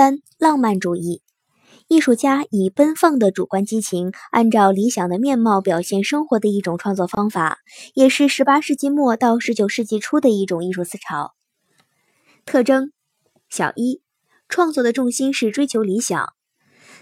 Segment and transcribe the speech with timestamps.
[0.00, 1.20] 三、浪漫主义。
[1.86, 7.58] 艺术家以奔放的主观激情，按照理想的面貌表现生活的一种创作方法，
[7.92, 11.34] 也是十八世纪末到十九世纪初的一种艺术思潮。
[12.46, 12.92] 特征：
[13.50, 14.00] 小一，
[14.48, 16.32] 创作的重心是追求理想。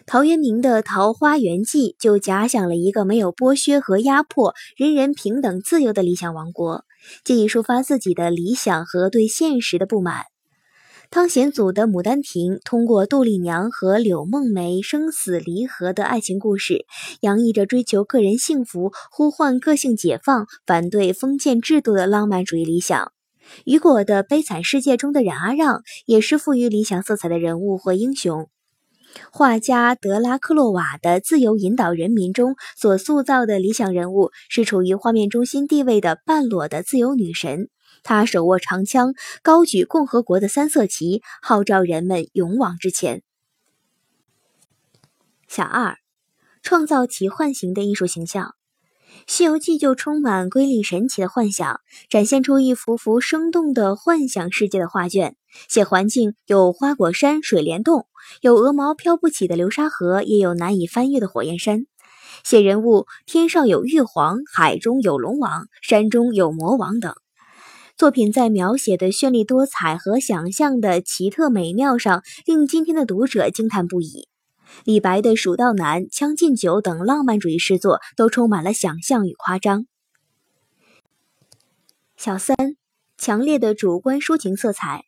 [0.04, 6.84] 陶渊明的《桃花源记》就假想了一个没有剥削和压迫、人人平等自由的理想王国，
[7.22, 10.24] 借以抒发自己的理想和对现实的不满。
[11.10, 16.84] 汤显祖的《牡丹亭》通过杜丽娘和柳梦梅生死离合的爱情故事，
[17.22, 23.10] 洋溢着追求个人幸福、呼唤个性解放、反对封建制度的浪漫主义理想。
[23.64, 28.50] 雨果的《悲惨世界》中的冉阿让也是富于理想色彩的人物或英雄。
[29.32, 37.70] 画家德拉克洛瓦的《自由引导人民》中所塑造的理想人物是处于画面中心地位的半裸的自由女神。
[38.02, 43.22] 他手握长枪，高举共和国的三色旗，号召人们勇往直前。
[45.48, 45.96] 小二，
[46.62, 48.54] 创造奇幻型的艺术形象，
[49.26, 55.36] 《西游记》就充满瑰丽神奇的幻想，展现出一幅幅生动的幻想世界的画卷。
[55.66, 58.06] 写环境有花果山、水帘洞，
[58.42, 61.86] 有鹅毛飘不起的流沙河，也有难以翻越的火焰山。
[62.44, 67.14] 写人物，天上有玉皇，海中有龙王，山中有魔王等。
[67.98, 74.28] 作品在描写的绚丽多彩和想象的奇特美妙上，令今天的读者惊叹不已。
[74.84, 79.86] 李白的《蜀道难》《将进酒》等浪漫主义诗作都充满了想象与夸张。
[82.16, 82.56] 小三，
[83.16, 85.06] 强烈的主观抒情色彩。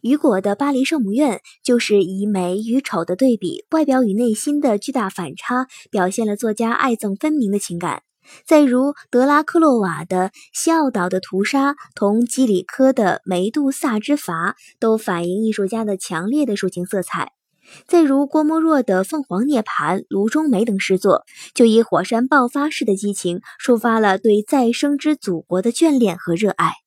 [0.00, 8.04] 雨果的《巴黎圣母院》就是以美与丑的对比，外表与内心的巨大反差，表现了作家爱憎分明的情感。
[8.46, 17.32] 再如德拉克洛瓦的《西奥岛的屠杀》同基里科的《梅杜萨之筏》，都反映艺术家的强烈的抒情色彩。
[17.86, 26.81] 再如郭沫若的《凤凰涅槃》《炉中梅》等诗作，就以火山爆发式的激情，抒发了对再生之祖国的眷恋和热爱。